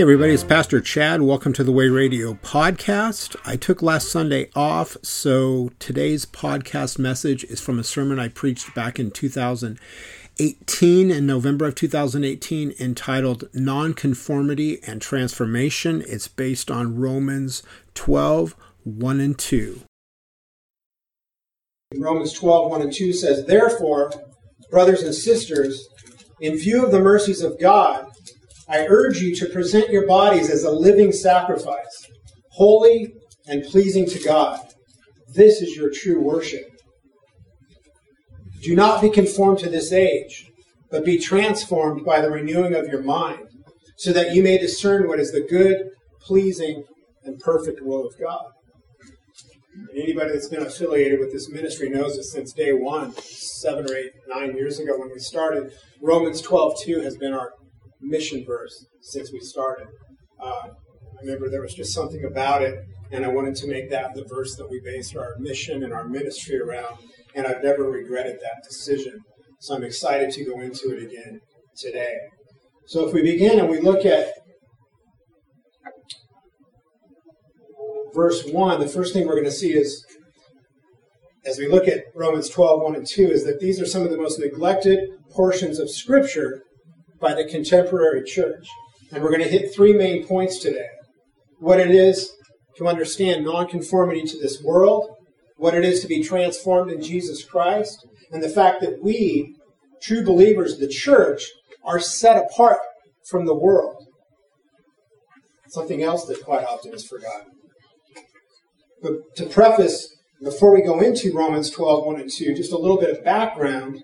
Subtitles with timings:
[0.00, 1.20] Hey, everybody, it's Pastor Chad.
[1.20, 3.36] Welcome to the Way Radio podcast.
[3.44, 8.74] I took last Sunday off, so today's podcast message is from a sermon I preached
[8.74, 16.02] back in 2018, in November of 2018, entitled Nonconformity and Transformation.
[16.08, 19.82] It's based on Romans 12 1 and 2.
[21.96, 24.14] Romans 12 1 and 2 says, Therefore,
[24.70, 25.90] brothers and sisters,
[26.40, 28.09] in view of the mercies of God,
[28.70, 32.06] I urge you to present your bodies as a living sacrifice,
[32.50, 33.14] holy
[33.48, 34.60] and pleasing to God.
[35.34, 36.70] This is your true worship.
[38.62, 40.46] Do not be conformed to this age,
[40.88, 43.48] but be transformed by the renewing of your mind,
[43.96, 45.90] so that you may discern what is the good,
[46.20, 46.84] pleasing,
[47.24, 48.46] and perfect will of God.
[49.96, 54.12] anybody that's been affiliated with this ministry knows that since day one, seven or eight,
[54.28, 57.52] nine years ago when we started, Romans 12 2 has been our
[58.00, 59.86] mission verse since we started.
[60.42, 62.78] Uh, I remember there was just something about it,
[63.12, 66.08] and I wanted to make that the verse that we based our mission and our
[66.08, 66.96] ministry around,
[67.34, 69.20] and I've never regretted that decision.
[69.60, 71.40] So I'm excited to go into it again
[71.76, 72.16] today.
[72.86, 74.32] So if we begin and we look at
[78.14, 80.04] verse 1, the first thing we're going to see is,
[81.44, 84.10] as we look at Romans 12, 1 and 2, is that these are some of
[84.10, 86.62] the most neglected portions of Scripture
[87.20, 88.66] by the contemporary church.
[89.12, 90.88] And we're going to hit three main points today
[91.58, 92.32] what it is
[92.78, 95.10] to understand nonconformity to this world,
[95.56, 99.54] what it is to be transformed in Jesus Christ, and the fact that we,
[100.02, 101.44] true believers, the church,
[101.84, 102.78] are set apart
[103.28, 104.06] from the world.
[105.68, 107.52] Something else that quite often is forgotten.
[109.02, 112.98] But to preface, before we go into Romans 12, 1 and 2, just a little
[112.98, 114.02] bit of background.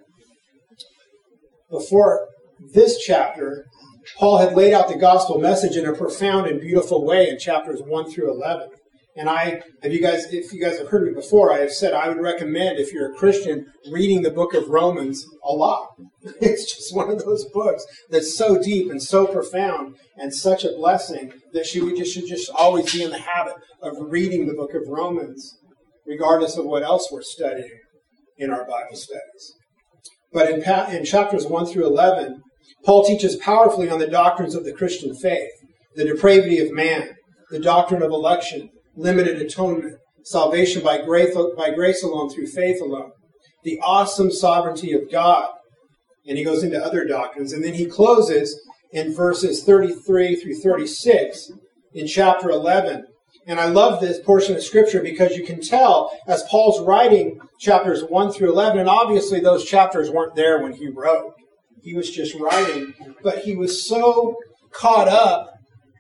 [1.71, 3.67] Before this chapter,
[4.17, 7.81] Paul had laid out the gospel message in a profound and beautiful way in chapters
[7.83, 8.69] 1 through 11.
[9.19, 11.95] And I, have you guys, if you guys have heard me before, I have said
[11.95, 15.89] I would recommend, if you're a Christian, reading the book of Romans a lot.
[16.41, 20.73] It's just one of those books that's so deep and so profound and such a
[20.73, 24.75] blessing that you just, should just always be in the habit of reading the book
[24.75, 25.57] of Romans,
[26.05, 27.79] regardless of what else we're studying
[28.37, 29.55] in our Bible studies.
[30.33, 30.63] But in,
[30.95, 32.43] in chapters 1 through 11,
[32.87, 35.51] Paul teaches powerfully on the doctrines of the Christian faith
[35.97, 37.17] the depravity of man,
[37.51, 43.11] the doctrine of election, limited atonement, salvation by grace, by grace alone through faith alone,
[43.65, 45.49] the awesome sovereignty of God.
[46.29, 47.53] And he goes into other doctrines.
[47.53, 48.61] And then he closes
[48.93, 51.51] in verses 33 through 36
[51.95, 53.05] in chapter 11.
[53.49, 58.05] And I love this portion of scripture because you can tell as Paul's writing chapters
[58.05, 61.33] 1 through 11, and obviously those chapters weren't there when he wrote
[61.87, 64.35] he was just writing, but he was so
[64.73, 65.53] caught up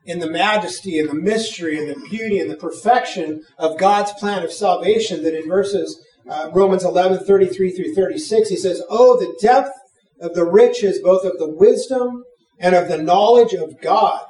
[0.04, 4.42] in the majesty and the mystery and the beauty and the perfection of God's plan
[4.42, 9.38] of salvation that in verses uh, Romans 11, 33 through 36, he says, Oh, the
[9.40, 9.70] depth
[10.20, 12.24] of the riches, both of the wisdom
[12.58, 14.22] and of the knowledge of God.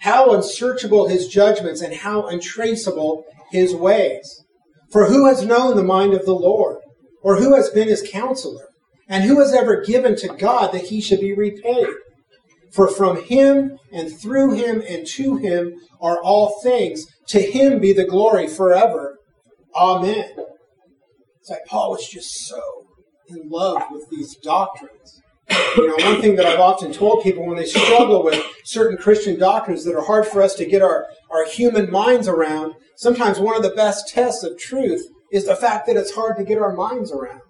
[0.00, 4.44] How unsearchable his judgments and how untraceable his ways.
[4.90, 6.78] For who has known the mind of the Lord?
[7.22, 8.67] Or who has been his counselor?
[9.08, 11.88] And who has ever given to God that he should be repaid?
[12.70, 17.06] For from him and through him and to him are all things.
[17.28, 19.18] To him be the glory forever.
[19.74, 20.30] Amen.
[21.40, 22.60] It's like Paul was just so
[23.28, 25.20] in love with these doctrines.
[25.76, 29.38] You know, one thing that I've often told people when they struggle with certain Christian
[29.38, 33.56] doctrines that are hard for us to get our, our human minds around, sometimes one
[33.56, 36.74] of the best tests of truth is the fact that it's hard to get our
[36.74, 37.40] minds around.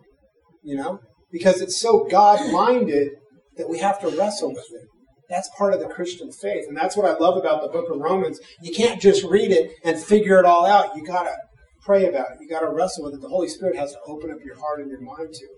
[0.62, 1.00] You know?
[1.31, 3.11] Because it's so God minded
[3.57, 4.89] that we have to wrestle with it.
[5.29, 6.65] That's part of the Christian faith.
[6.69, 8.41] And that's what I love about the book of Romans.
[8.63, 10.97] You can't just read it and figure it all out.
[10.97, 11.37] You got to
[11.83, 12.39] pray about it.
[12.41, 13.21] You got to wrestle with it.
[13.21, 15.51] The Holy Spirit has to open up your heart and your mind to it.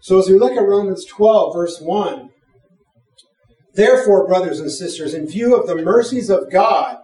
[0.00, 2.30] So as we look at Romans 12, verse 1,
[3.74, 6.98] therefore, brothers and sisters, in view of the mercies of God,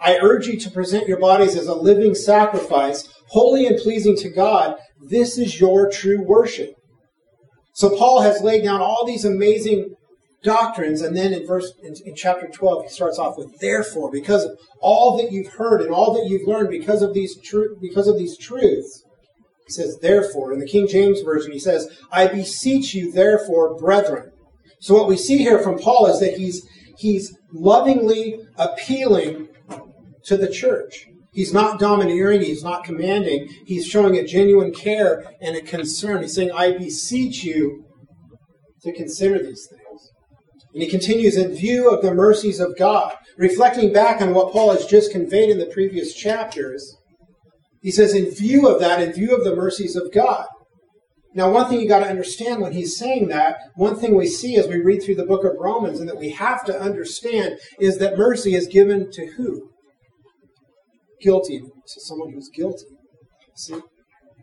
[0.00, 4.30] I urge you to present your bodies as a living sacrifice, holy and pleasing to
[4.30, 4.76] God.
[5.02, 6.74] This is your true worship.
[7.72, 9.94] So Paul has laid down all these amazing
[10.42, 14.44] doctrines, and then in verse in, in, chapter 12, he starts off with therefore, because
[14.44, 18.08] of all that you've heard and all that you've learned because of these tru- because
[18.08, 19.04] of these truths.
[19.66, 20.52] He says, therefore.
[20.52, 24.32] In the King James Version, he says, I beseech you, therefore, brethren.
[24.80, 26.66] So what we see here from Paul is that he's
[26.96, 29.48] he's lovingly appealing
[30.24, 31.06] to the church.
[31.32, 36.22] He's not domineering, he's not commanding, he's showing a genuine care and a concern.
[36.22, 37.84] He's saying, I beseech you
[38.82, 40.10] to consider these things.
[40.72, 44.72] And he continues in view of the mercies of God, reflecting back on what Paul
[44.72, 46.96] has just conveyed in the previous chapters.
[47.80, 50.46] He says, in view of that, in view of the mercies of God.
[51.32, 54.56] Now, one thing you got to understand when he's saying that, one thing we see
[54.56, 57.98] as we read through the book of Romans and that we have to understand is
[57.98, 59.70] that mercy is given to who?
[61.20, 61.60] Guilty.
[61.60, 62.86] To someone who's guilty.
[63.54, 63.80] See?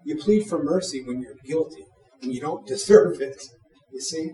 [0.06, 1.86] You plead for mercy when you're guilty
[2.22, 3.42] and you don't deserve it.
[3.92, 4.32] You see?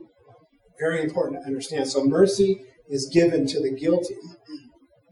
[0.79, 1.87] Very important to understand.
[1.87, 4.15] So mercy is given to the guilty.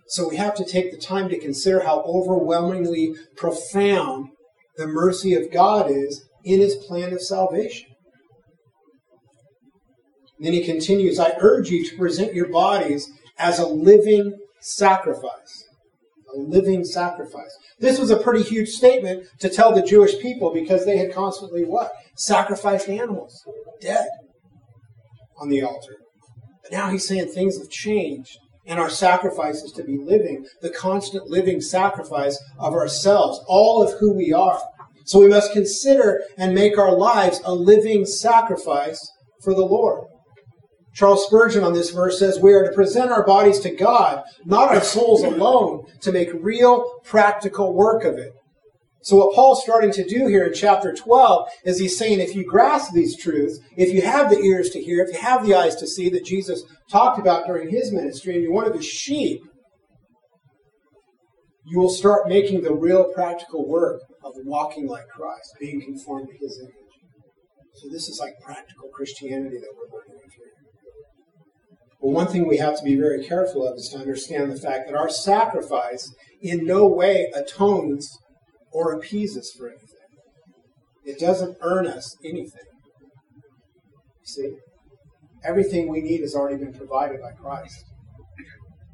[0.08, 4.30] So we have to take the time to consider how overwhelmingly profound
[4.76, 7.88] the mercy of God is in his plan of salvation.
[10.40, 15.66] Then he continues I urge you to present your bodies as a living sacrifice.
[16.36, 17.56] A living sacrifice.
[17.80, 21.64] This was a pretty huge statement to tell the Jewish people because they had constantly
[21.64, 21.92] what?
[22.16, 23.44] Sacrificed animals,
[23.82, 24.08] dead
[25.40, 25.98] on the altar.
[26.64, 30.70] But now he's saying things have changed and our sacrifice is to be living, the
[30.70, 34.62] constant living sacrifice of ourselves, all of who we are.
[35.06, 39.12] So we must consider and make our lives a living sacrifice
[39.44, 40.06] for the Lord.
[40.94, 44.70] Charles Spurgeon on this verse says, We are to present our bodies to God, not
[44.70, 48.34] our souls alone, to make real practical work of it.
[49.04, 52.46] So what Paul's starting to do here in chapter 12 is he's saying if you
[52.46, 55.76] grasp these truths, if you have the ears to hear, if you have the eyes
[55.78, 56.62] to see that Jesus
[56.92, 59.42] talked about during his ministry, and you're one of his sheep,
[61.66, 66.38] you will start making the real practical work of walking like Christ, being conformed to
[66.38, 66.76] his image.
[67.76, 70.61] So this is like practical Christianity that we're working with here.
[72.02, 74.88] Well, one thing we have to be very careful of is to understand the fact
[74.88, 76.12] that our sacrifice
[76.42, 78.18] in no way atones
[78.72, 79.88] or appeases for anything.
[81.06, 82.66] It doesn't earn us anything.
[84.24, 84.56] See?
[85.44, 87.86] Everything we need has already been provided by Christ,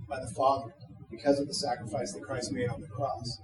[0.10, 0.74] by the Father,
[1.10, 3.40] because of the sacrifice that Christ made on the cross.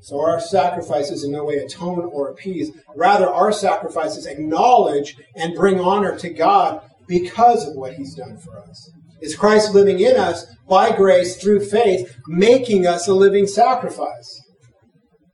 [0.00, 2.72] So our sacrifices in no way atone or appease.
[2.96, 8.58] Rather, our sacrifices acknowledge and bring honor to God because of what He's done for
[8.58, 8.90] us.
[9.20, 14.40] It's Christ living in us by grace through faith, making us a living sacrifice.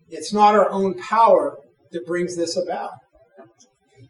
[0.08, 1.56] It's not our own power
[1.92, 2.90] that brings this about.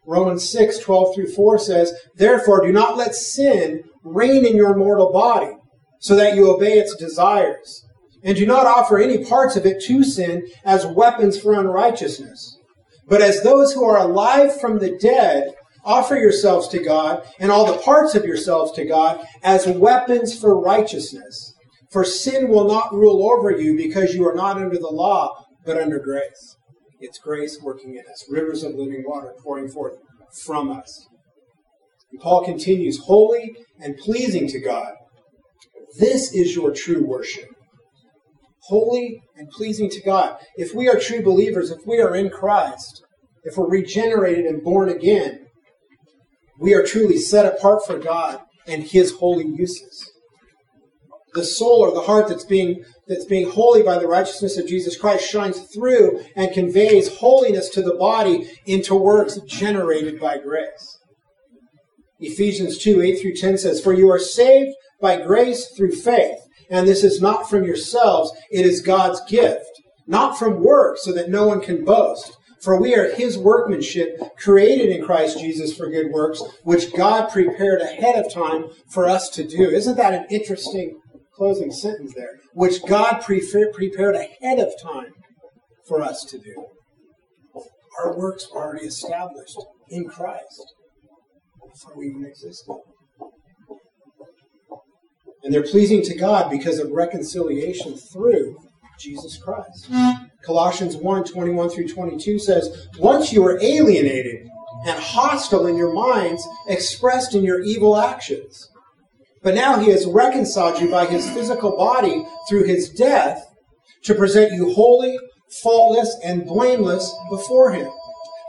[0.07, 5.13] Romans 6, 12 through 4 says, Therefore, do not let sin reign in your mortal
[5.13, 5.53] body,
[5.99, 7.85] so that you obey its desires.
[8.25, 12.59] And do not offer any parts of it to sin as weapons for unrighteousness.
[13.07, 15.53] But as those who are alive from the dead,
[15.89, 20.61] offer yourselves to God and all the parts of yourselves to God as weapons for
[20.61, 21.55] righteousness.
[21.91, 25.31] For sin will not rule over you because you are not under the law,
[25.65, 26.57] but under grace.
[27.01, 29.95] It's grace working in us, rivers of living water pouring forth
[30.45, 31.07] from us.
[32.13, 34.93] And Paul continues, holy and pleasing to God.
[35.99, 37.49] This is your true worship.
[38.65, 40.37] Holy and pleasing to God.
[40.57, 43.03] If we are true believers, if we are in Christ,
[43.45, 45.47] if we're regenerated and born again,
[46.59, 50.13] we are truly set apart for God and His holy uses
[51.35, 54.97] the soul or the heart that's being that's being holy by the righteousness of Jesus
[54.97, 60.99] Christ shines through and conveys holiness to the body into works generated by grace.
[62.21, 66.39] Ephesians 2, 8 through 10 says, For you are saved by grace through faith,
[66.69, 69.71] and this is not from yourselves, it is God's gift,
[70.07, 72.37] not from works, so that no one can boast.
[72.63, 77.81] For we are his workmanship, created in Christ Jesus for good works, which God prepared
[77.81, 79.71] ahead of time for us to do.
[79.71, 81.01] Isn't that an interesting
[81.39, 85.13] closing sentence there, which God prepared ahead of time
[85.87, 86.67] for us to do.
[88.01, 89.57] Our works are already established
[89.89, 90.75] in Christ
[91.73, 92.75] before we even existed.
[95.45, 98.57] And they're pleasing to God because of reconciliation through
[98.99, 99.89] Jesus Christ.
[100.43, 104.49] Colossians 1 21 through 22 says, Once you were alienated
[104.87, 108.71] and hostile in your minds, expressed in your evil actions.
[109.43, 113.55] But now he has reconciled you by his physical body through his death
[114.05, 115.19] to present you holy,
[115.63, 117.91] faultless, and blameless before him.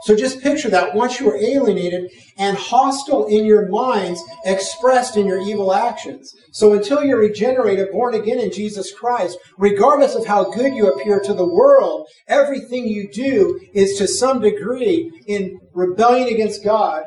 [0.02, 5.26] So just picture that once you were alienated and hostile in your minds, expressed in
[5.26, 6.34] your evil actions.
[6.52, 11.20] So until you're regenerated, born again in Jesus Christ, regardless of how good you appear
[11.20, 17.04] to the world, everything you do is to some degree in rebellion against God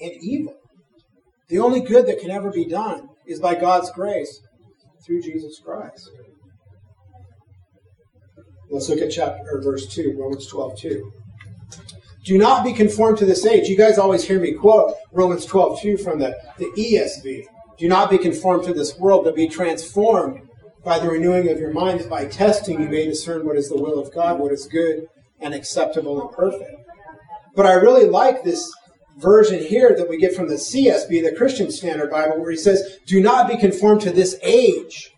[0.00, 0.54] and evil.
[1.48, 4.40] The only good that can ever be done is by God's grace
[5.04, 6.10] through Jesus Christ.
[8.68, 11.12] Let's look at chapter or verse 2, Romans 12, 2.
[12.26, 13.68] Do not be conformed to this age.
[13.68, 17.44] You guys always hear me quote Romans 12, 2 from the, the ESV.
[17.78, 20.40] Do not be conformed to this world, but be transformed
[20.84, 22.04] by the renewing of your minds.
[22.06, 25.06] By testing, you may discern what is the will of God, what is good
[25.38, 26.74] and acceptable and perfect.
[27.54, 28.74] But I really like this
[29.18, 32.98] version here that we get from the CSB, the Christian Standard Bible, where he says,
[33.06, 35.12] Do not be conformed to this age.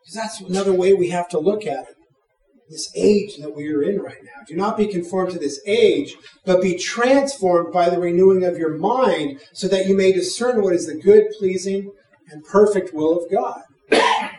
[0.00, 1.95] Because that's another way we have to look at it
[2.68, 4.42] this age that we are in right now.
[4.46, 8.76] Do not be conformed to this age, but be transformed by the renewing of your
[8.76, 11.92] mind so that you may discern what is the good, pleasing,
[12.30, 13.62] and perfect will of God.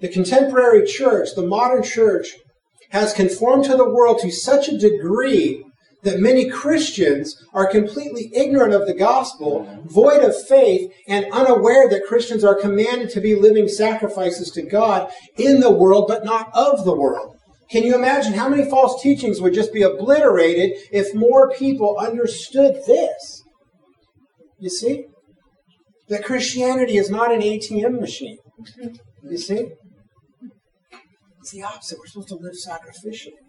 [0.00, 2.34] the contemporary church, the modern church,
[2.90, 5.64] has conformed to the world to such a degree
[6.02, 12.06] that many Christians are completely ignorant of the gospel, void of faith, and unaware that
[12.06, 16.84] Christians are commanded to be living sacrifices to God in the world, but not of
[16.84, 17.36] the world.
[17.70, 22.76] Can you imagine how many false teachings would just be obliterated if more people understood
[22.86, 23.42] this?
[24.58, 25.06] You see?
[26.08, 28.38] That Christianity is not an ATM machine.
[29.24, 29.72] You see?
[31.40, 31.98] It's the opposite.
[31.98, 33.45] We're supposed to live sacrificially.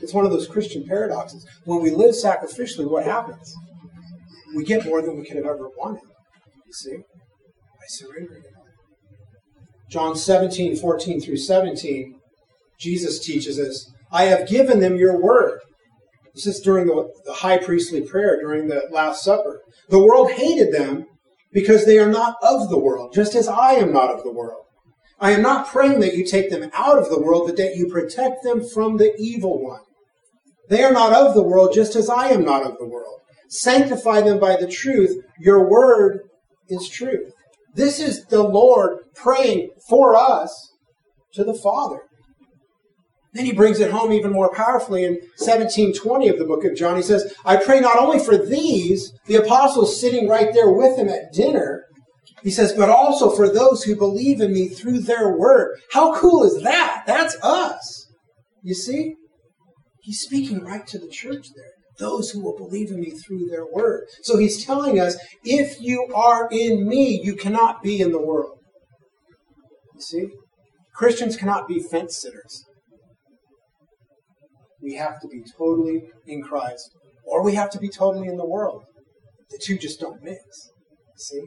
[0.00, 1.46] It's one of those Christian paradoxes.
[1.64, 3.54] When we live sacrificially, what happens?
[4.54, 6.02] We get more than we could have ever wanted.
[6.66, 6.90] You see?
[6.90, 7.02] It
[8.56, 8.66] all.
[9.88, 12.18] John 17, 14 through 17,
[12.78, 15.60] Jesus teaches us, I have given them your word.
[16.34, 19.62] This is during the, the high priestly prayer, during the Last Supper.
[19.88, 21.06] The world hated them
[21.52, 24.64] because they are not of the world, just as I am not of the world.
[25.18, 27.88] I am not praying that you take them out of the world, but that you
[27.88, 29.80] protect them from the evil one.
[30.68, 33.20] They are not of the world, just as I am not of the world.
[33.48, 35.22] Sanctify them by the truth.
[35.38, 36.20] Your word
[36.68, 37.32] is truth.
[37.74, 40.72] This is the Lord praying for us
[41.34, 42.00] to the Father.
[43.34, 46.96] Then he brings it home even more powerfully in 1720 of the book of John.
[46.96, 51.10] He says, I pray not only for these, the apostles sitting right there with him
[51.10, 51.84] at dinner,
[52.42, 55.78] he says, but also for those who believe in me through their word.
[55.92, 57.04] How cool is that?
[57.06, 58.06] That's us.
[58.62, 59.16] You see?
[60.06, 61.72] He's speaking right to the church there.
[61.98, 64.04] Those who will believe in me through their word.
[64.22, 68.60] So he's telling us, if you are in me, you cannot be in the world.
[69.96, 70.28] You see?
[70.94, 72.64] Christians cannot be fence sitters.
[74.80, 76.88] We have to be totally in Christ,
[77.24, 78.84] or we have to be totally in the world.
[79.50, 80.40] The two just don't mix.
[81.16, 81.42] See?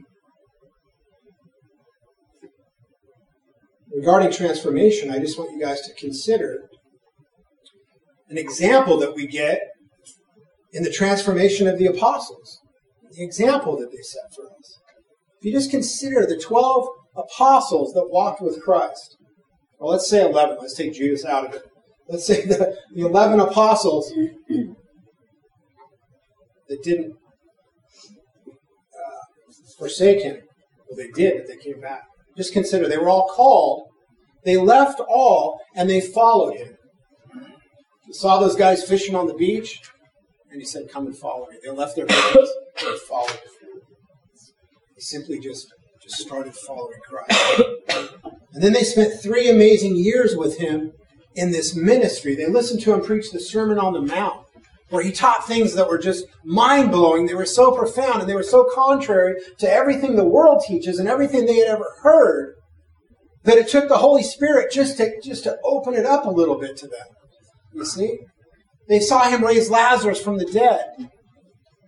[3.96, 6.69] Regarding transformation, I just want you guys to consider
[8.30, 9.60] an example that we get
[10.72, 12.60] in the transformation of the apostles,
[13.12, 14.80] the example that they set for us.
[15.40, 19.18] If you just consider the 12 apostles that walked with Christ,
[19.80, 21.64] well, let's say 11, let's take Judas out of it.
[22.08, 24.12] Let's say the, the 11 apostles
[26.68, 27.14] that didn't
[28.52, 30.38] uh, forsake him.
[30.88, 32.04] Well, they did, but they came back.
[32.38, 33.88] Just consider, they were all called,
[34.44, 36.76] they left all, and they followed him.
[38.12, 39.82] Saw those guys fishing on the beach,
[40.52, 41.58] and he said, Come and follow me.
[41.64, 42.52] They left their boats
[42.86, 43.82] and followed him.
[44.96, 45.68] They simply just,
[46.02, 47.62] just started following Christ.
[48.54, 50.94] And then they spent three amazing years with him
[51.36, 52.36] in this ministry.
[52.36, 54.46] They listened to him preach the Sermon on the Mount,
[54.90, 57.28] where he taught things that were just mind blowing.
[57.28, 61.08] They were so profound and they were so contrary to everything the world teaches and
[61.08, 62.56] everything they had ever heard
[63.44, 66.58] that it took the Holy Spirit just to, just to open it up a little
[66.58, 67.06] bit to them.
[67.74, 68.20] You see?
[68.88, 71.10] They saw him raise Lazarus from the dead.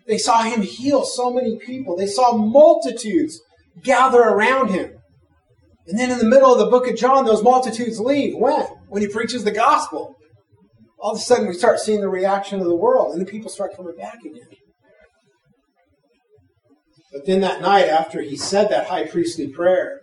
[0.07, 1.95] They saw him heal so many people.
[1.95, 3.39] They saw multitudes
[3.83, 4.91] gather around him.
[5.87, 8.35] And then in the middle of the book of John, those multitudes leave.
[8.35, 8.65] When?
[8.87, 10.15] When he preaches the gospel.
[10.99, 13.49] All of a sudden, we start seeing the reaction of the world, and the people
[13.49, 14.47] start coming back again.
[17.11, 20.01] But then that night, after he said that high priestly prayer,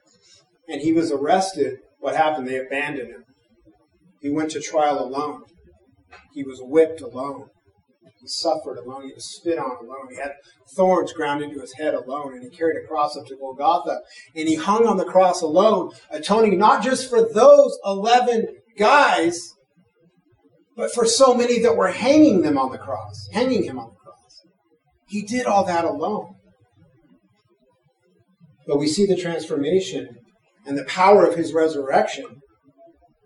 [0.68, 2.48] and he was arrested, what happened?
[2.48, 3.24] They abandoned him.
[4.20, 5.44] He went to trial alone.
[6.38, 7.48] He was whipped alone.
[8.20, 9.08] He suffered alone.
[9.08, 10.06] He was spit on alone.
[10.08, 10.34] He had
[10.76, 12.34] thorns ground into his head alone.
[12.34, 14.02] And he carried a cross up to Golgotha.
[14.36, 19.52] And he hung on the cross alone, atoning not just for those 11 guys,
[20.76, 23.96] but for so many that were hanging them on the cross, hanging him on the
[23.96, 24.42] cross.
[25.08, 26.36] He did all that alone.
[28.64, 30.18] But we see the transformation
[30.64, 32.42] and the power of his resurrection.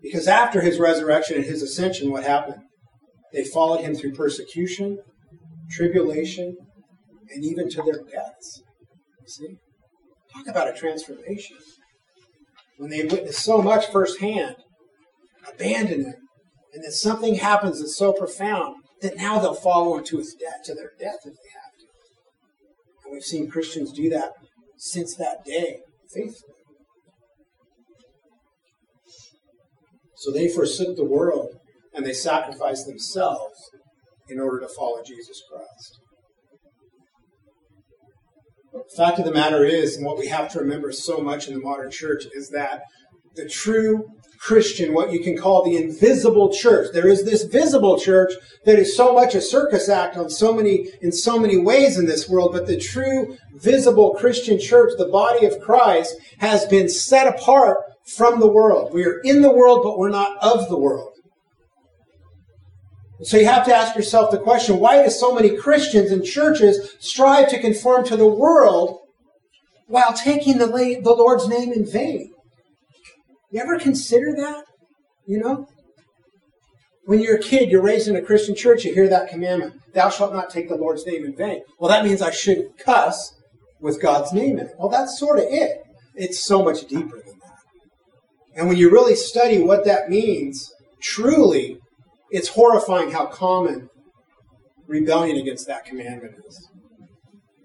[0.01, 2.63] Because after his resurrection and his ascension, what happened?
[3.33, 4.99] They followed him through persecution,
[5.71, 6.55] tribulation,
[7.33, 8.61] and even to their deaths.
[9.21, 9.57] You see?
[10.31, 11.57] Talk about a transformation.
[12.77, 14.57] When they witnessed so much firsthand,
[15.51, 16.15] abandon him,
[16.73, 20.63] and then something happens that's so profound that now they'll follow him to his death,
[20.65, 21.85] to their death if they have to.
[23.05, 24.33] And we've seen Christians do that
[24.77, 26.53] since that day, faithfully.
[30.15, 31.59] So they forsook the world
[31.93, 33.71] and they sacrificed themselves
[34.29, 35.99] in order to follow Jesus Christ.
[38.73, 41.53] The fact of the matter is, and what we have to remember so much in
[41.53, 42.81] the modern church, is that
[43.35, 44.05] the true
[44.39, 46.89] Christian, what you can call the invisible church.
[46.91, 48.33] There is this visible church
[48.65, 52.07] that is so much a circus act on so many, in so many ways in
[52.07, 57.25] this world, but the true visible Christian church, the body of Christ, has been set
[57.27, 57.77] apart
[58.17, 58.93] from the world.
[58.93, 61.12] We are in the world, but we're not of the world.
[63.23, 66.95] So you have to ask yourself the question, why do so many Christians and churches
[66.99, 68.99] strive to conform to the world
[69.87, 72.33] while taking the, the Lord's name in vain?
[73.51, 74.65] You ever consider that?
[75.25, 75.67] You know?
[77.05, 80.09] When you're a kid, you're raised in a Christian church, you hear that commandment, thou
[80.09, 81.61] shalt not take the Lord's name in vain.
[81.79, 83.33] Well, that means I shouldn't cuss
[83.79, 84.73] with God's name in it.
[84.77, 85.81] Well, that's sort of it.
[86.15, 87.59] It's so much deeper than that.
[88.55, 91.79] And when you really study what that means, truly,
[92.33, 93.89] it's horrifying how common
[94.87, 96.67] rebellion against that commandment is.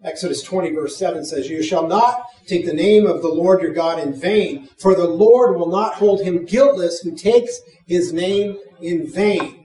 [0.04, 3.72] Exodus 20, verse 7 says, You shall not take the name of the Lord your
[3.72, 8.58] God in vain, for the Lord will not hold him guiltless who takes his name
[8.80, 9.64] in vain.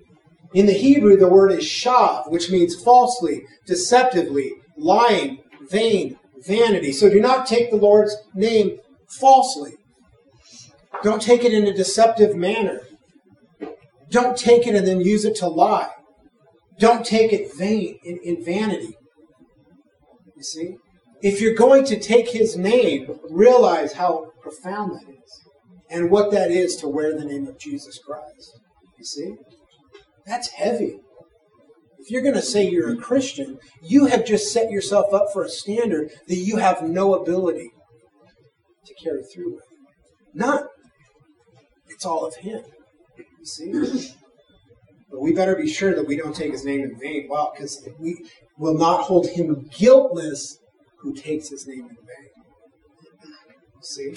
[0.54, 6.18] In the Hebrew, the word is shav, which means falsely, deceptively, lying, vain,
[6.48, 6.94] vanity.
[6.94, 8.80] So do not take the Lord's name
[9.20, 9.74] falsely.
[11.04, 12.80] Don't take it in a deceptive manner.
[14.10, 15.90] Don't take it and then use it to lie.
[16.80, 18.96] Don't take it vain in, in vanity.
[20.36, 20.76] You see?
[21.22, 25.42] If you're going to take his name, realize how profound that is
[25.90, 28.60] and what that is to wear the name of Jesus Christ.
[28.98, 29.36] You see?
[30.26, 31.00] That's heavy.
[32.00, 35.44] If you're going to say you're a Christian, you have just set yourself up for
[35.44, 37.72] a standard that you have no ability
[38.86, 39.64] to carry through with.
[40.34, 40.68] None.
[41.88, 42.62] It's all of Him.
[43.44, 44.14] See?
[45.12, 47.28] But we better be sure that we don't take His name in vain.
[47.30, 48.26] Wow, because we
[48.58, 50.60] will not hold Him guiltless
[51.00, 52.30] who takes His name in vain.
[53.82, 54.14] See?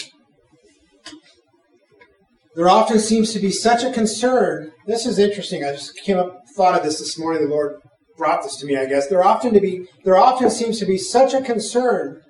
[2.55, 4.71] There often seems to be such a concern.
[4.87, 5.63] This is interesting.
[5.63, 7.43] I just came up, thought of this this morning.
[7.43, 7.75] The Lord
[8.17, 9.07] brought this to me, I guess.
[9.07, 12.23] There often to be, there often seems to be such a concern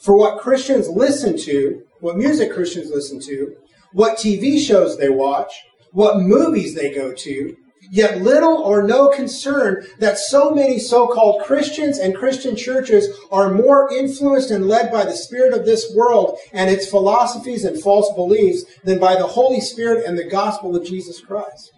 [0.00, 3.56] for what Christians listen to, what music Christians listen to,
[3.92, 5.52] what TV shows they watch,
[5.92, 7.56] what movies they go to,
[7.90, 13.92] yet little or no concern that so many so-called Christians and Christian churches are more
[13.92, 18.64] influenced and led by the spirit of this world and its philosophies and false beliefs
[18.84, 21.72] than by the Holy Spirit and the gospel of Jesus Christ.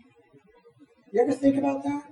[1.12, 2.04] You ever think about that?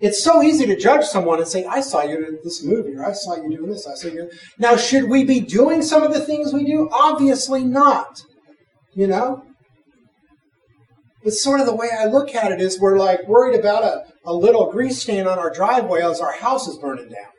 [0.00, 3.04] It's so easy to judge someone and say, I saw you in this movie, or
[3.04, 4.30] I saw you doing this, I saw you.
[4.58, 6.88] Now, should we be doing some of the things we do?
[6.90, 8.22] Obviously not.
[8.94, 9.44] You know?
[11.22, 14.04] But sort of the way I look at it is we're like worried about a,
[14.24, 17.32] a little grease stain on our driveway as our house is burning down.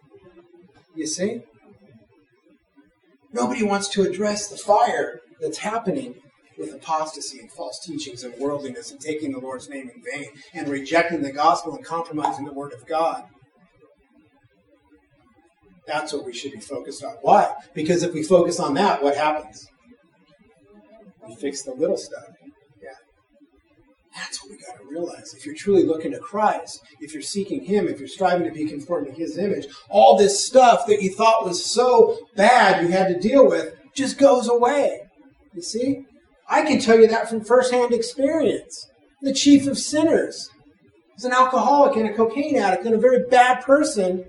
[0.96, 1.42] You see?
[3.34, 6.16] Nobody wants to address the fire that's happening
[6.58, 10.68] with apostasy and false teachings and worldliness and taking the Lord's name in vain and
[10.68, 13.24] rejecting the gospel and compromising the word of God.
[15.88, 17.16] That's what we should be focused on.
[17.22, 17.54] Why?
[17.74, 19.68] Because if we focus on that, what happens?
[21.28, 22.31] We fix the little stuff.
[24.16, 25.34] That's what we got to realize.
[25.34, 28.68] If you're truly looking to Christ, if you're seeking Him, if you're striving to be
[28.68, 33.08] conformed to His image, all this stuff that you thought was so bad you had
[33.08, 35.02] to deal with just goes away.
[35.54, 36.06] You see?
[36.50, 38.88] I can tell you that from firsthand experience.
[39.22, 40.50] The chief of sinners
[41.18, 44.26] is an alcoholic and a cocaine addict and a very bad person.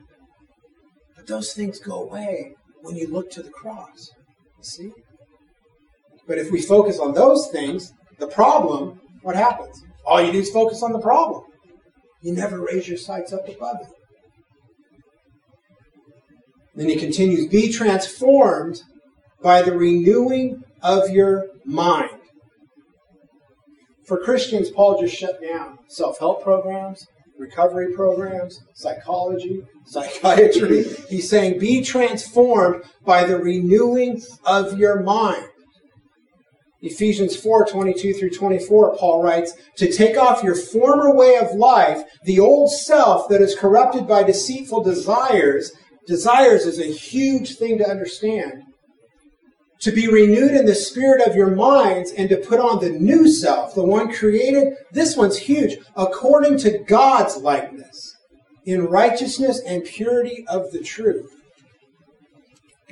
[1.17, 4.11] But those things go away when you look to the cross.
[4.59, 4.93] You see?
[6.29, 9.83] But if we focus on those things, the problem what happens?
[10.05, 11.45] All you do is focus on the problem.
[12.23, 13.89] You never raise your sights up above it.
[16.75, 18.83] Then he continues Be transformed
[19.43, 22.11] by the renewing of your mind.
[24.07, 27.07] For Christians, Paul just shut down self help programs,
[27.39, 30.85] recovery programs, psychology, psychiatry.
[31.09, 35.49] He's saying, Be transformed by the renewing of your mind.
[36.83, 42.03] Ephesians 4 22 through 24, Paul writes, To take off your former way of life,
[42.25, 45.73] the old self that is corrupted by deceitful desires.
[46.07, 48.65] Desires is a huge thing to understand.
[49.81, 53.29] to be renewed in the spirit of your minds and to put on the new
[53.29, 58.17] self, the one created, this one's huge, according to God's likeness,
[58.65, 61.33] in righteousness and purity of the truth.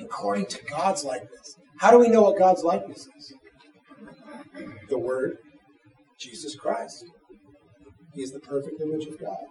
[0.01, 1.57] According to God's likeness.
[1.79, 3.35] How do we know what God's likeness is?
[4.89, 5.39] The Word,
[6.19, 7.05] Jesus Christ.
[8.15, 9.45] He is the perfect image of God.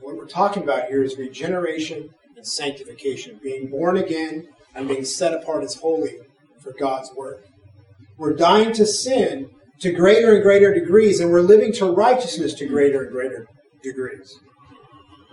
[0.00, 5.32] What we're talking about here is regeneration and sanctification, being born again and being set
[5.32, 6.18] apart as holy
[6.60, 7.46] for God's work.
[8.16, 9.50] We're dying to sin
[9.80, 13.46] to greater and greater degrees, and we're living to righteousness to greater and greater
[13.82, 14.38] degrees.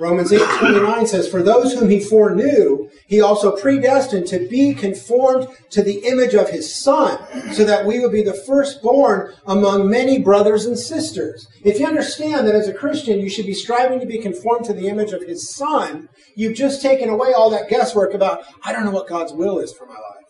[0.02, 5.48] Romans 8 29 says, For those whom he foreknew, he also predestined to be conformed
[5.70, 7.20] to the image of his Son,
[7.54, 11.48] so that we would be the firstborn among many brothers and sisters.
[11.64, 14.74] If you understand that as a Christian you should be striving to be conformed to
[14.74, 18.86] the image of his Son, you've just taken away all that guesswork about, I don't
[18.86, 20.26] know what God's will is for my life.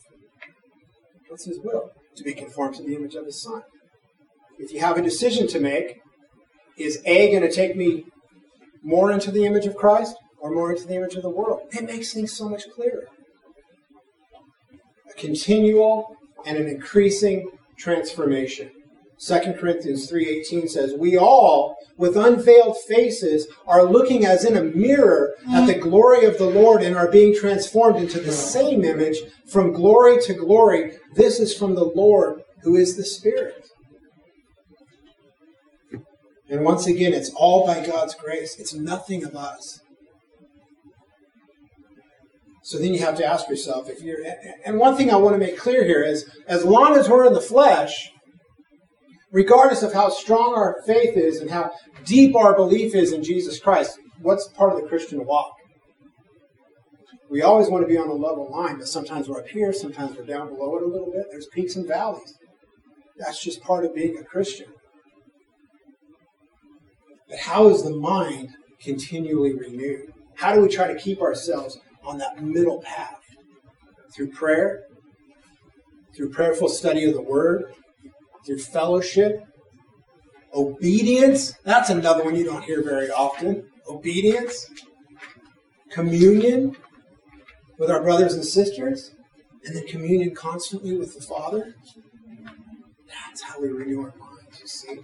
[1.30, 1.92] What's his will?
[2.18, 3.62] To be conformed to the image of his Son.
[4.60, 6.02] If you have a decision to make,
[6.78, 8.04] is A going to take me
[8.82, 11.62] more into the image of Christ or more into the image of the world.
[11.72, 13.08] It makes things so much clearer.
[15.10, 18.72] A continual and an increasing transformation.
[19.20, 25.36] 2 Corinthians 3:18 says, "We all with unveiled faces are looking as in a mirror
[25.52, 29.74] at the glory of the Lord and are being transformed into the same image from
[29.74, 30.98] glory to glory.
[31.13, 33.70] This is from the Lord who is the Spirit."
[36.52, 38.60] And once again, it's all by God's grace.
[38.60, 39.80] It's nothing of us.
[42.62, 44.20] So then you have to ask yourself if you're.
[44.66, 47.34] And one thing I want to make clear here is as long as we're in
[47.34, 48.12] the flesh,
[49.32, 51.72] regardless of how strong our faith is and how
[52.04, 55.54] deep our belief is in Jesus Christ, what's part of the Christian walk?
[57.30, 60.18] We always want to be on a level line, but sometimes we're up here, sometimes
[60.18, 61.28] we're down below it a little bit.
[61.32, 62.34] There's peaks and valleys.
[63.18, 64.68] That's just part of being a Christian.
[67.32, 68.50] But how is the mind
[68.82, 70.13] continually renewed?
[70.36, 73.22] How do we try to keep ourselves on that middle path?
[74.13, 74.84] Through prayer,
[76.13, 77.74] through prayerful study of the Word,
[78.46, 79.46] through fellowship,
[80.54, 81.54] obedience.
[81.63, 83.63] That's another one you don't hear very often.
[83.88, 84.70] Obedience,
[85.89, 86.76] communion
[87.78, 89.15] with our brothers and sisters,
[89.63, 91.76] and then communion constantly with the Father.
[93.08, 95.00] That's how we renew our minds, you see.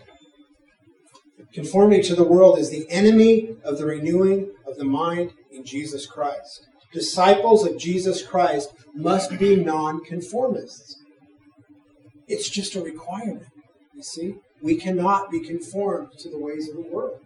[1.54, 6.06] Conformity to the world is the enemy of the renewing of the mind in Jesus
[6.06, 6.68] Christ.
[6.94, 10.98] Disciples of Jesus Christ must be nonconformists.
[12.28, 13.48] It's just a requirement.
[13.96, 14.36] You see?
[14.62, 17.20] We cannot be conformed to the ways of the world.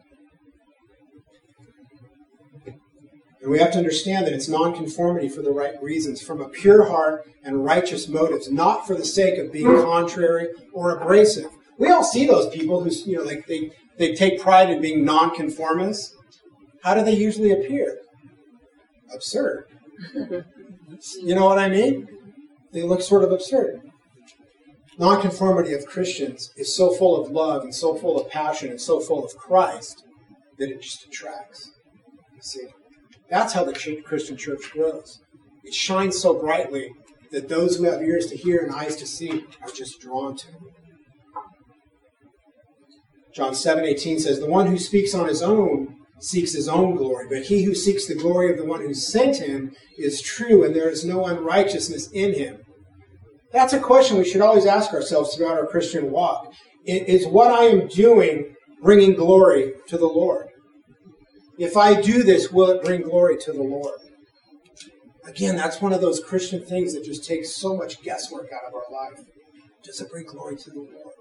[3.42, 6.86] And we have to understand that it's nonconformity for the right reasons, from a pure
[6.86, 11.50] heart and righteous motives, not for the sake of being contrary or abrasive.
[11.80, 15.06] We all see those people who, you know, like they, they take pride in being
[15.06, 16.16] nonconformists.
[16.84, 18.00] How do they usually appear?
[19.14, 19.68] Absurd.
[20.16, 22.08] you know what I mean?
[22.72, 23.80] They look sort of absurd.
[24.98, 29.00] Nonconformity of Christians is so full of love and so full of passion and so
[29.00, 30.04] full of Christ
[30.58, 31.70] that it just attracts.
[32.34, 32.66] You see?
[33.30, 35.22] That's how the Christian church grows.
[35.64, 36.96] It shines so brightly
[37.32, 40.48] that those who have ears to hear and eyes to see are just drawn to
[40.48, 40.81] it.
[43.34, 47.28] John 7 18 says, The one who speaks on his own seeks his own glory,
[47.30, 50.76] but he who seeks the glory of the one who sent him is true, and
[50.76, 52.60] there is no unrighteousness in him.
[53.52, 56.54] That's a question we should always ask ourselves throughout our Christian walk.
[56.86, 60.48] Is what I am doing bringing glory to the Lord?
[61.58, 64.00] If I do this, will it bring glory to the Lord?
[65.26, 68.74] Again, that's one of those Christian things that just takes so much guesswork out of
[68.74, 69.24] our life.
[69.84, 71.14] Does it bring glory to the Lord?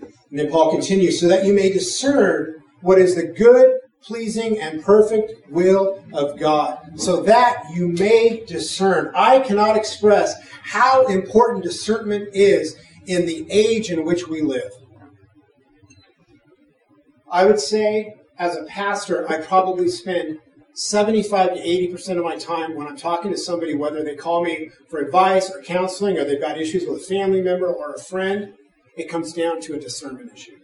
[0.00, 4.82] And then Paul continues, so that you may discern what is the good, pleasing, and
[4.82, 6.78] perfect will of God.
[6.96, 9.10] So that you may discern.
[9.14, 12.76] I cannot express how important discernment is
[13.06, 14.70] in the age in which we live.
[17.30, 20.38] I would say, as a pastor, I probably spend
[20.74, 24.70] 75 to 80% of my time when I'm talking to somebody, whether they call me
[24.88, 28.54] for advice or counseling, or they've got issues with a family member or a friend,
[28.96, 30.58] it comes down to a discernment issue.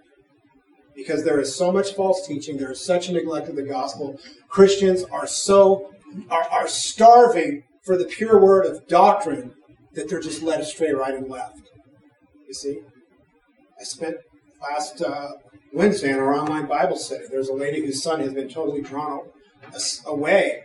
[0.95, 4.19] Because there is so much false teaching, there is such a neglect of the gospel.
[4.49, 5.95] Christians are so
[6.29, 9.55] are, are starving for the pure word of doctrine
[9.95, 11.71] that they're just led astray right and left.
[12.47, 12.81] You see?
[13.81, 14.17] I spent
[14.61, 15.31] last uh,
[15.73, 17.25] Wednesday in our online Bible study.
[17.31, 19.29] There's a lady whose son has been totally drawn
[20.07, 20.65] away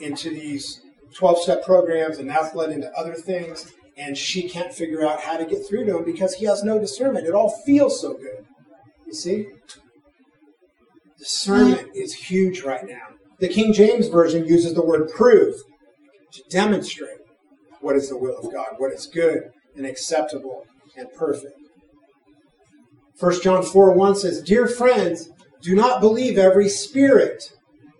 [0.00, 0.80] into these
[1.14, 3.72] 12 step programs, and that's led into other things.
[3.96, 6.78] And she can't figure out how to get through to him because he has no
[6.78, 7.26] discernment.
[7.26, 8.44] It all feels so good.
[9.06, 9.46] You see?
[11.18, 13.14] Discernment is huge right now.
[13.38, 15.54] The King James Version uses the word prove
[16.32, 17.18] to demonstrate
[17.80, 21.58] what is the will of God, what is good and acceptable and perfect.
[23.18, 25.30] 1 John 4 1 says, Dear friends,
[25.62, 27.52] do not believe every spirit,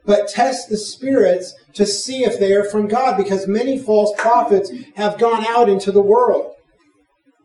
[0.05, 4.71] but test the spirits to see if they are from God, because many false prophets
[4.97, 6.53] have gone out into the world.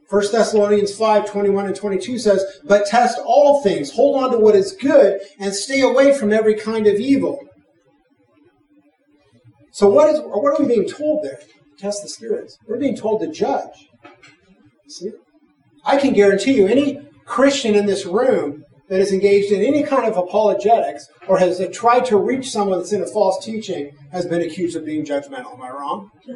[0.09, 4.55] 1 Thessalonians 5 21 and 22 says, But test all things, hold on to what
[4.55, 7.39] is good, and stay away from every kind of evil.
[9.71, 11.39] So, what, is, what are we being told there?
[11.77, 12.57] Test the spirits.
[12.67, 13.89] We're being told to judge.
[14.87, 15.11] See?
[15.85, 20.05] I can guarantee you, any Christian in this room that is engaged in any kind
[20.05, 24.41] of apologetics or has tried to reach someone that's in a false teaching has been
[24.41, 25.53] accused of being judgmental.
[25.53, 26.11] Am I wrong?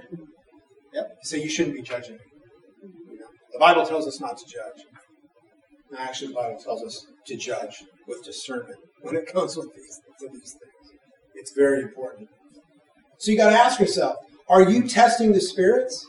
[0.94, 1.18] Yep.
[1.24, 2.20] So you shouldn't be judging.
[3.52, 4.86] The Bible tells us not to judge.
[5.98, 10.34] Actually, the Bible tells us to judge with discernment when it comes with these, with
[10.34, 11.00] these things.
[11.34, 12.30] It's very important.
[13.18, 16.06] So you got to ask yourself: Are you testing the spirits?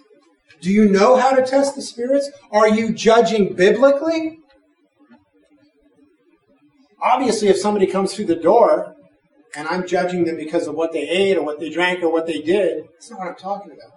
[0.61, 2.31] Do you know how to test the spirits?
[2.51, 4.39] Are you judging biblically?
[7.05, 8.97] Obviously, if somebody comes through the door
[9.55, 12.27] and I'm judging them because of what they ate or what they drank or what
[12.27, 13.93] they did, that's not what I'm talking about.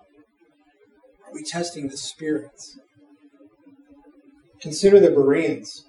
[1.26, 2.78] Are we testing the spirits?
[4.62, 5.86] Consider the Bereans.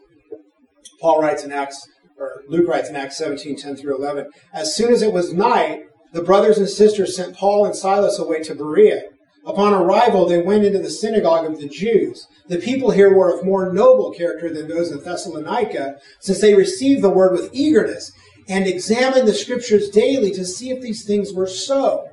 [1.00, 4.30] Paul writes in Acts, or Luke writes in Acts 17, 10 through 11.
[4.52, 8.42] As soon as it was night, the brothers and sisters sent Paul and Silas away
[8.44, 9.02] to Berea.
[9.46, 12.26] Upon arrival, they went into the synagogue of the Jews.
[12.48, 17.02] The people here were of more noble character than those in Thessalonica, since they received
[17.02, 18.12] the word with eagerness
[18.48, 22.08] and examined the scriptures daily to see if these things were so.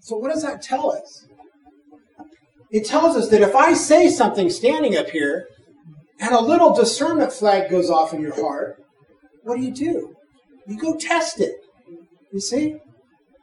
[0.00, 1.26] So, what does that tell us?
[2.72, 5.46] it tells us that if I say something standing up here
[6.18, 8.82] and a little discernment flag goes off in your heart,
[9.42, 10.16] what do you do?
[10.66, 11.54] You go test it.
[12.32, 12.78] You see?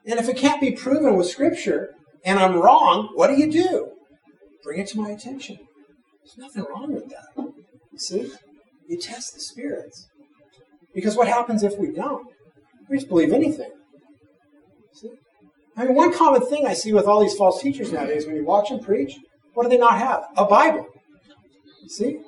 [0.06, 3.92] And if it can't be proven with Scripture and I'm wrong, what do you do?
[4.64, 5.60] Bring it to my attention.
[6.24, 7.26] There's nothing wrong with that.
[7.38, 8.32] You see?
[8.88, 10.08] You test the spirits.
[10.94, 12.28] Because what happens if we don't?
[12.90, 13.72] We just believe anything.
[14.94, 15.12] See?
[15.78, 18.44] I mean, one common thing I see with all these false teachers nowadays, when you
[18.44, 19.18] watch them preach,
[19.54, 20.24] what do they not have?
[20.36, 20.88] A Bible.
[21.84, 22.20] You see?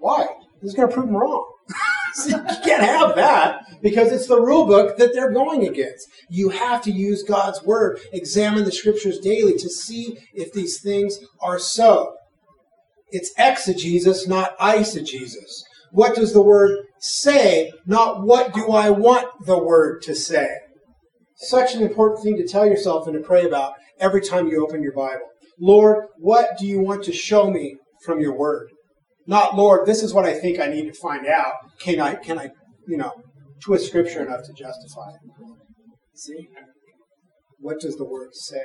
[0.00, 0.26] Why?
[0.60, 1.46] This is going to prove them wrong.
[2.26, 6.08] You can't have that because it's the rule book that they're going against.
[6.28, 11.18] You have to use God's word, examine the scriptures daily to see if these things
[11.40, 12.14] are so.
[13.10, 15.62] It's exegesis, not eisegesis.
[15.92, 20.48] What does the word say, not what do I want the word to say?
[21.36, 24.82] Such an important thing to tell yourself and to pray about every time you open
[24.82, 25.26] your Bible.
[25.58, 28.70] Lord, what do you want to show me from your word?
[29.28, 31.52] Not, Lord, this is what I think I need to find out.
[31.78, 32.48] Can I, can I,
[32.88, 33.12] you know,
[33.60, 35.20] twist scripture enough to justify it?
[36.14, 36.48] See?
[37.60, 38.62] What does the word say?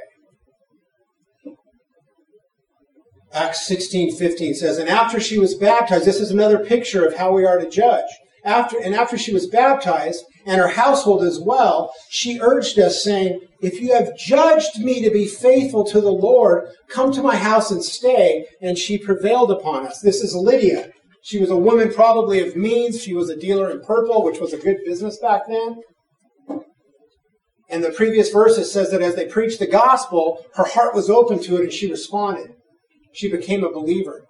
[3.34, 7.34] Acts 16, 15 says, And after she was baptized, this is another picture of how
[7.34, 8.06] we are to judge
[8.46, 13.40] after, and after she was baptized, and her household as well, she urged us, saying,
[13.62, 17.72] If you have judged me to be faithful to the Lord, come to my house
[17.72, 18.46] and stay.
[18.62, 20.00] And she prevailed upon us.
[20.02, 20.92] This is Lydia.
[21.24, 23.02] She was a woman probably of means.
[23.02, 25.82] She was a dealer in purple, which was a good business back then.
[27.70, 31.42] And the previous verses says that as they preached the gospel, her heart was open
[31.44, 32.52] to it and she responded.
[33.14, 34.28] She became a believer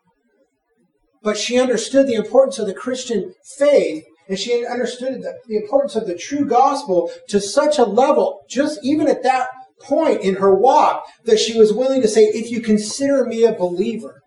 [1.24, 5.96] but she understood the importance of the Christian faith and she understood the, the importance
[5.96, 9.48] of the true gospel to such a level, just even at that
[9.82, 13.54] point in her walk, that she was willing to say, If you consider me a
[13.54, 14.22] believer.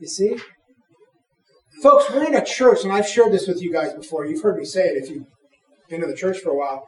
[0.00, 0.36] You see?
[1.82, 4.26] Folks, we're in a church, and I've shared this with you guys before.
[4.26, 5.26] You've heard me say it if you've
[5.88, 6.86] been in the church for a while.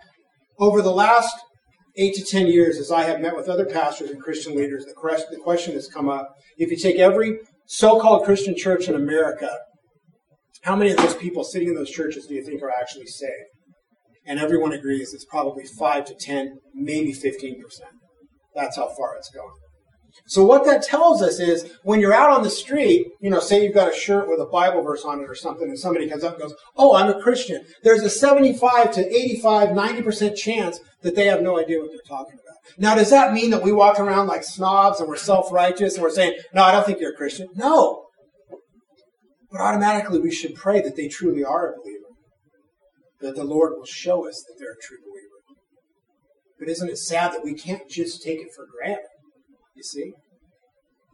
[0.58, 1.36] Over the last
[1.96, 4.94] eight to ten years, as I have met with other pastors and Christian leaders, the
[5.42, 9.58] question has come up if you take every so called Christian church in America,
[10.62, 13.50] how many of those people sitting in those churches do you think are actually saved?
[14.26, 17.54] And everyone agrees it's probably 5 to 10, maybe 15%.
[18.54, 19.54] That's how far it's going.
[20.26, 23.62] So what that tells us is when you're out on the street, you know, say
[23.62, 26.24] you've got a shirt with a Bible verse on it or something, and somebody comes
[26.24, 27.64] up and goes, Oh, I'm a Christian.
[27.82, 32.34] There's a 75 to 85, 90% chance that they have no idea what they're talking
[32.34, 32.56] about.
[32.78, 36.10] Now, does that mean that we walk around like snobs and we're self-righteous and we're
[36.10, 37.48] saying, no, I don't think you're a Christian?
[37.54, 38.05] No.
[39.50, 42.04] But automatically we should pray that they truly are a believer.
[43.20, 45.60] That the Lord will show us that they're a true believer.
[46.58, 49.06] But isn't it sad that we can't just take it for granted?
[49.74, 50.12] You see?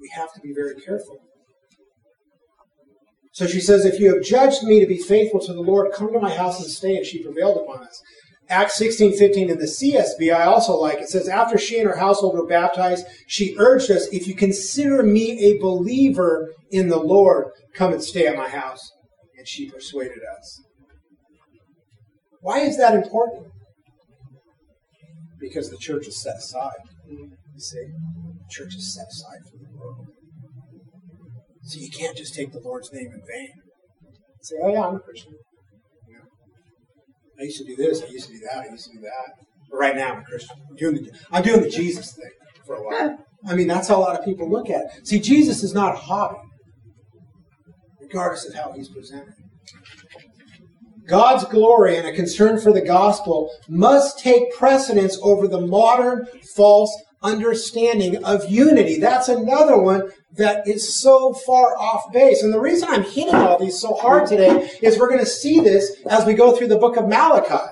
[0.01, 1.19] We have to be very careful.
[3.33, 6.13] So she says, If you have judged me to be faithful to the Lord, come
[6.13, 6.97] to my house and stay.
[6.97, 8.03] And she prevailed upon us.
[8.53, 11.01] Acts 16, 15 in the CSB, I also like.
[11.01, 15.03] It says, After she and her household were baptized, she urged us, If you consider
[15.03, 18.93] me a believer in the Lord, come and stay at my house.
[19.39, 20.61] And she persuaded us.
[22.43, 23.47] Why is that important?
[25.41, 26.73] Because the church is set aside.
[27.09, 30.07] You see, the church is set aside for the world.
[31.63, 33.49] So you can't just take the Lord's name in vain.
[34.43, 35.33] Say, oh yeah, I'm a Christian.
[37.43, 39.45] I used to do this, I used to do that, I used to do that.
[39.69, 40.57] But right now I'm a Christian.
[40.71, 42.31] I'm doing the, I'm doing the Jesus thing
[42.65, 43.19] for a while.
[43.49, 45.09] I mean, that's how a lot of people look at it.
[45.09, 46.39] See, Jesus is not a hobby,
[48.01, 49.35] regardless of how he's presented.
[51.09, 56.97] God's glory and a concern for the gospel must take precedence over the modern false
[57.23, 58.99] understanding of unity.
[58.99, 62.43] That's another one that is so far off base.
[62.43, 65.61] And the reason I'm hitting all these so hard today is we're going to see
[65.61, 67.65] this as we go through the book of Malachi.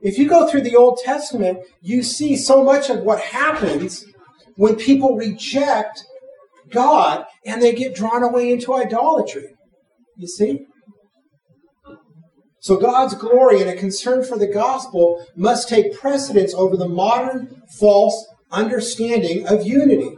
[0.00, 4.04] If you go through the Old Testament, you see so much of what happens
[4.56, 6.04] when people reject
[6.70, 9.54] God and they get drawn away into idolatry.
[10.16, 10.66] You see?
[12.62, 17.62] So God's glory and a concern for the gospel must take precedence over the modern
[17.78, 20.16] false understanding of unity.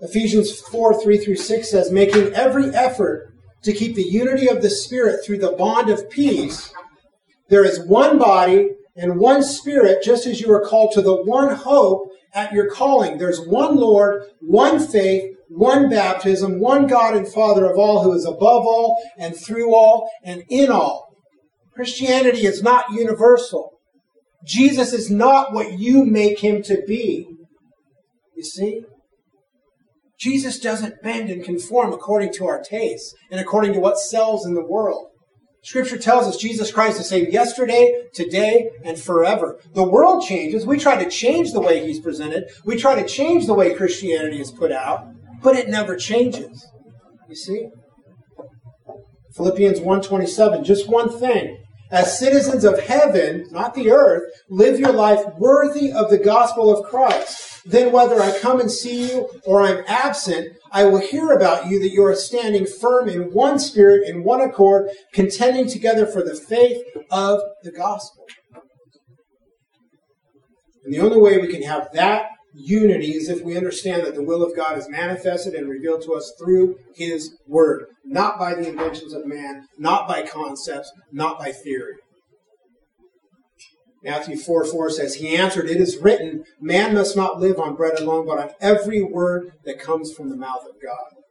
[0.00, 3.32] Ephesians 4 3 through 6 says, making every effort
[3.62, 6.72] to keep the unity of the Spirit through the bond of peace,
[7.48, 11.54] there is one body and one Spirit, just as you are called to the one
[11.54, 13.18] hope at your calling.
[13.18, 18.24] There's one Lord, one faith, one baptism, one God and Father of all, who is
[18.24, 21.14] above all and through all and in all.
[21.74, 23.71] Christianity is not universal.
[24.44, 27.26] Jesus is not what you make him to be.
[28.36, 28.82] You see?
[30.18, 34.54] Jesus doesn't bend and conform according to our tastes and according to what sells in
[34.54, 35.08] the world.
[35.64, 39.60] Scripture tells us Jesus Christ is same yesterday, today, and forever.
[39.74, 40.66] The world changes.
[40.66, 42.44] We try to change the way he's presented.
[42.64, 45.06] We try to change the way Christianity is put out
[45.42, 46.66] but it never changes.
[47.28, 47.68] You see?
[49.34, 51.61] Philippians 1:27, just one thing.
[51.92, 56.86] As citizens of heaven, not the earth, live your life worthy of the gospel of
[56.86, 57.60] Christ.
[57.66, 61.78] Then whether I come and see you or I'm absent, I will hear about you
[61.80, 66.34] that you are standing firm in one spirit, in one accord, contending together for the
[66.34, 68.24] faith of the gospel.
[70.84, 74.22] And the only way we can have that unity is if we understand that the
[74.22, 78.68] will of God is manifested and revealed to us through His Word, not by the
[78.68, 81.94] inventions of man, not by concepts, not by theory.
[84.04, 87.98] Matthew 4 4 says, He answered, It is written, man must not live on bread
[88.00, 91.22] alone, but on every word that comes from the mouth of God.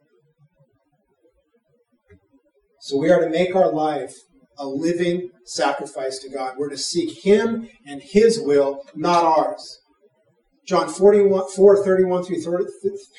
[2.80, 4.14] So we are to make our life
[4.58, 6.54] a living sacrifice to God.
[6.56, 9.81] We're to seek Him and His will, not ours.
[10.66, 12.64] John 41, 4, 31 through, 30,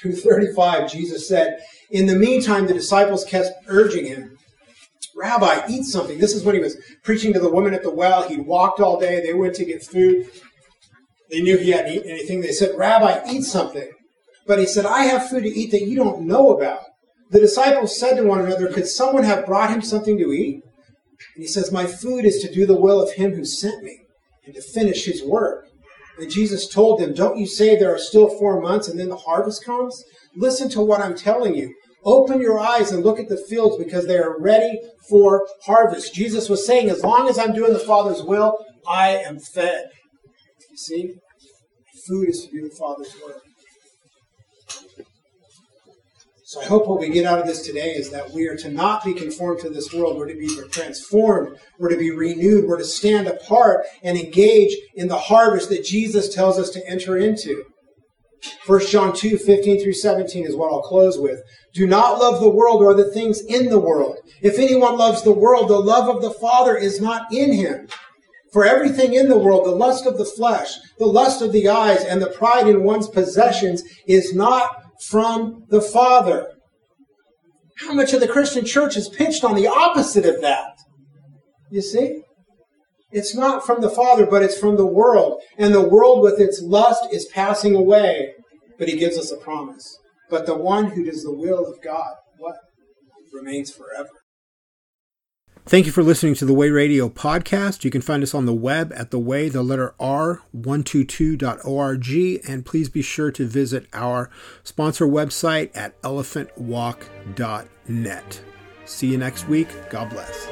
[0.02, 1.60] through 35, Jesus said,
[1.92, 4.38] In the meantime, the disciples kept urging him,
[5.16, 6.18] Rabbi, eat something.
[6.18, 8.28] This is when he was preaching to the woman at the well.
[8.28, 9.22] He'd walked all day.
[9.22, 10.28] They went to get food.
[11.30, 12.42] They knew he hadn't eaten anything.
[12.42, 13.92] They said, Rabbi, eat something.
[14.48, 16.82] But he said, I have food to eat that you don't know about.
[17.30, 20.64] The disciples said to one another, Could someone have brought him something to eat?
[21.36, 24.02] And he says, My food is to do the will of him who sent me
[24.46, 25.68] and to finish his work.
[26.24, 29.18] And Jesus told them, Don't you say there are still four months and then the
[29.18, 30.06] harvest comes?
[30.34, 31.76] Listen to what I'm telling you.
[32.06, 36.14] Open your eyes and look at the fields because they are ready for harvest.
[36.14, 38.58] Jesus was saying, As long as I'm doing the Father's will,
[38.88, 39.88] I am fed.
[40.72, 41.14] You see?
[42.08, 43.42] Food is to do the Father's will.
[46.54, 48.70] So I hope what we get out of this today is that we are to
[48.70, 50.18] not be conformed to this world.
[50.18, 51.58] We're to be transformed.
[51.80, 52.66] We're to be renewed.
[52.66, 57.18] We're to stand apart and engage in the harvest that Jesus tells us to enter
[57.18, 57.64] into.
[58.68, 61.42] 1 John 2, 15 through 17 is what I'll close with.
[61.74, 64.18] Do not love the world or the things in the world.
[64.44, 67.88] If anyone loves the world, the love of the Father is not in him.
[68.52, 72.04] For everything in the world, the lust of the flesh, the lust of the eyes,
[72.04, 76.50] and the pride in one's possessions is not from the Father.
[77.78, 80.78] How much of the Christian church is pitched on the opposite of that?
[81.72, 82.22] You see?
[83.12, 85.42] It's not from the Father, but it's from the world.
[85.58, 88.34] And the world with its lust is passing away.
[88.80, 90.00] But he gives us a promise.
[90.30, 92.56] But the one who does the will of God, what?
[93.32, 94.23] Remains forever.
[95.66, 97.86] Thank you for listening to the Way Radio podcast.
[97.86, 102.50] You can find us on the web at the way, the letter R, 122.org.
[102.50, 104.30] And please be sure to visit our
[104.64, 108.42] sponsor website at elephantwalk.net.
[108.86, 109.70] See you next week.
[109.90, 110.50] God bless.